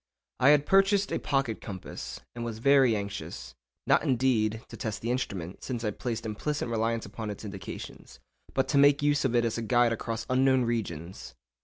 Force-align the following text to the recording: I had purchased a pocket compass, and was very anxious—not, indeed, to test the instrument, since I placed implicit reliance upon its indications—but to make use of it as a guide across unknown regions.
I 0.39 0.49
had 0.49 0.65
purchased 0.65 1.13
a 1.13 1.19
pocket 1.19 1.61
compass, 1.61 2.19
and 2.33 2.43
was 2.43 2.57
very 2.57 2.95
anxious—not, 2.95 4.01
indeed, 4.01 4.63
to 4.69 4.75
test 4.75 5.01
the 5.03 5.11
instrument, 5.11 5.63
since 5.63 5.83
I 5.83 5.91
placed 5.91 6.25
implicit 6.25 6.67
reliance 6.69 7.05
upon 7.05 7.29
its 7.29 7.45
indications—but 7.45 8.67
to 8.69 8.77
make 8.79 9.03
use 9.03 9.25
of 9.25 9.35
it 9.35 9.45
as 9.45 9.59
a 9.59 9.61
guide 9.61 9.93
across 9.93 10.25
unknown 10.27 10.63
regions. 10.63 11.35